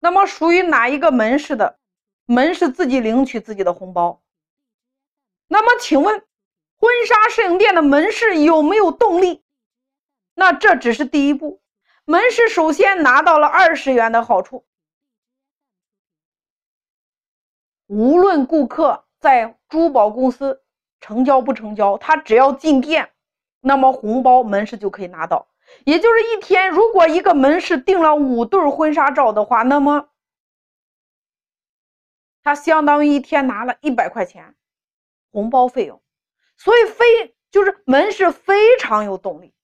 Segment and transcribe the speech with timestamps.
[0.00, 1.78] 那么属于哪一个门市的？
[2.24, 4.22] 门市自己领取自己的红包。
[5.46, 6.18] 那么请问，
[6.78, 9.42] 婚纱摄影店的门市有没有动力？
[10.34, 11.60] 那这只是第一步，
[12.04, 14.64] 门市首先拿到了二十元的好处。
[17.86, 20.62] 无论顾客在珠宝公司
[21.00, 23.10] 成交不成交，他只要进店，
[23.60, 25.48] 那么红包门市就可以拿到。
[25.84, 30.08] 也就是一天，如果一个门市订了五对婚纱照的话，那么
[32.42, 34.54] 他相当于一天拿了一百块钱
[35.30, 36.00] 红包费用。
[36.56, 39.54] 所以非就是门市非常有动力。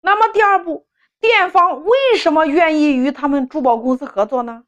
[0.00, 0.88] 那么第二步，
[1.20, 4.64] 店方为什么愿意与他们珠宝公司合作呢？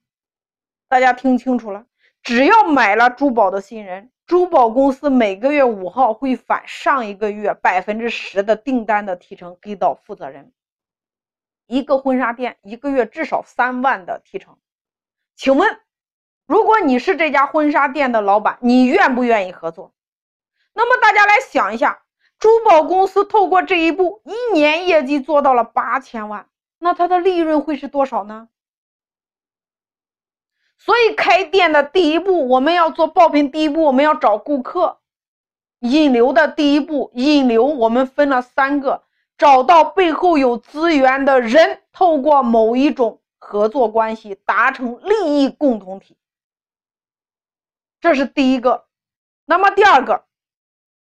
[0.88, 1.86] 大家听清楚了。
[2.22, 10.52] 只要买了珠宝的新人，珠宝公司每个月五号会返上一个月百分之十的订单的提成给到负责人。
[11.66, 14.58] 一个婚纱店一个月至少三万的提成，
[15.34, 15.80] 请问，
[16.46, 19.92] 如果你是这家婚纱店的老板，你愿不愿意合作？
[20.72, 22.02] 那么大家来想一下，
[22.38, 26.48] 珠宝公司透过这一步，一年业绩做到了八千万，
[26.78, 28.48] 那它的利润会是多少呢？
[30.76, 33.50] 所以开店的第一步，我们要做爆品。
[33.50, 34.98] 第一步，我们要找顾客，
[35.78, 39.04] 引流的第一步，引流我们分了三个：
[39.36, 46.16] 找到背后有资源的人，透过某一种合作关系达成利益共同体，
[48.00, 48.84] 这是第一个。
[49.44, 50.24] 那么第二个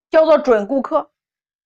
[0.09, 1.11] 叫做准顾客。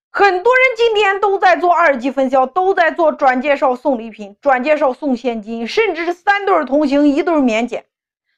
[0.10, 7.86] 很多人今天都在做二级分销，都在做转介绍送礼品、转介绍送现金，甚至是三对同行一对免检，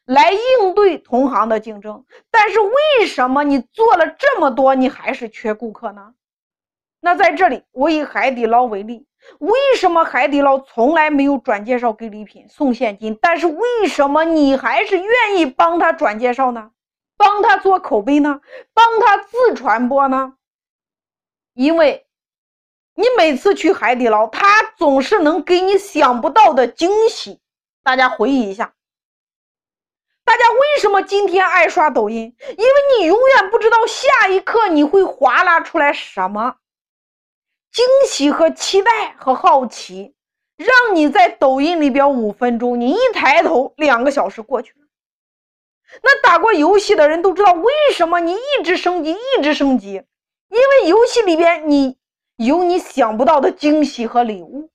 [0.04, 2.04] 来应对同行的竞争。
[2.30, 6.14] 但是为什么你做了这么多，你还是缺顾客呢？
[7.00, 9.08] 那在这里，我以海底捞为例，
[9.40, 13.18] 为什么海底捞从来没有转介绍给礼品、送现金？
[13.22, 16.72] 但是为什么你还是愿意帮他转介绍呢？
[17.18, 18.42] 帮他做口碑呢？
[18.74, 20.34] 帮他自传播呢？
[21.54, 22.06] 因为，
[22.96, 27.40] 你每次去海底捞，他总是能给你想不到的惊喜。
[27.84, 28.74] 大家回忆一下，
[30.24, 32.36] 大家为什么今天爱刷抖音？
[32.50, 36.56] 因为你永远不知道下一刻你会划拉出来什么
[37.72, 40.16] 惊喜和期待和好奇，
[40.58, 44.88] 让你在抖音里边五分钟，你一抬头两个小时过去了。
[46.04, 50.04] 那打过游戏的人都知道，为什么你一直升级，一直升级。
[50.50, 51.98] 因为游戏里边你
[52.36, 54.72] 有你想不到的惊喜和礼物，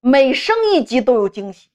[0.00, 1.70] 每升一级都有惊喜，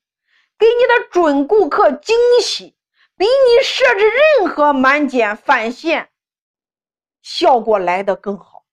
[0.57, 2.75] 给你的准顾客惊喜，
[3.15, 6.09] 比你设置任何满减返现
[7.21, 8.65] 效果来的更好。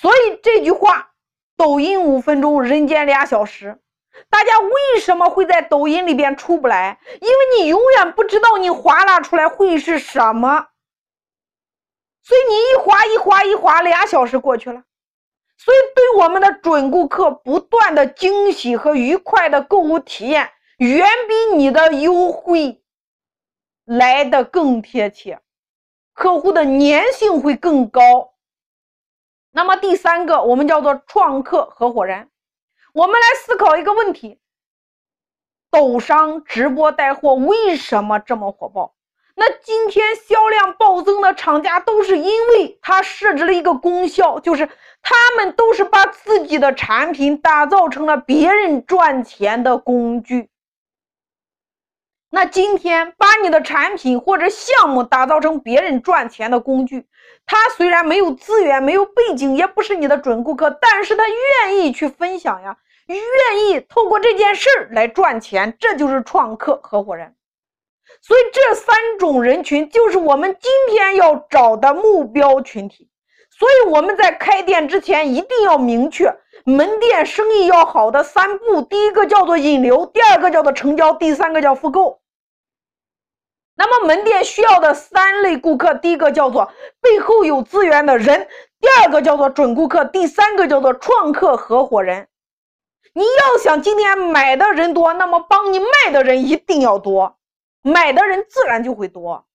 [0.00, 1.10] 所以这句话，
[1.58, 3.78] 抖音五分钟，人间俩小时。
[4.30, 6.98] 大家为什么会在抖音里边出不来？
[7.20, 10.68] 因为你永远不知道你划拉出来会是什么。
[12.22, 14.84] 所以你一划一划一划，俩小时过去了。
[15.58, 22.82] 所以对我们的准顾客，不断的惊喜和愉快的购物体验，远比你的优惠
[23.84, 25.40] 来的更贴切，
[26.14, 28.29] 客户的粘性会更高。
[29.52, 32.28] 那么第三个，我们叫做创客合伙人。
[32.92, 34.38] 我们来思考一个问题：
[35.70, 38.94] 抖商直播带货为什么这么火爆？
[39.36, 44.68] 那今天销量暴增的厂家都是因为他设置了一个功效，就是
[45.00, 50.49] 他们都是把自己的产品打造成了别人赚钱的工具。
[52.32, 57.06] 那今天把你的产品或者项目打造成别人赚钱的工具，
[57.44, 62.76] 他虽然没有资源、没有背景，也不是你的准顾客，但是他愿意去分享呀，
[63.08, 67.34] 愿意透过这件事儿来赚钱，这就是创客合伙人。
[68.22, 73.08] 所以这三种人群就是我们今天要找的目标群体。
[73.50, 76.32] 所以我们在开店之前一定要明确
[76.64, 82.19] 门店生意要好的三步：第一个叫做引流，第二个叫做成交，第三个叫复购。
[83.80, 88.46] 那么门店需要的三类顾客，第一个叫做背后有资源的人，
[88.78, 92.28] 第二个叫做准顾客，第三个叫做创客合伙人。
[93.14, 97.38] 你要想今天买的人多，那么帮你卖的人一定要多。
[97.80, 99.46] 买的人自然就会多。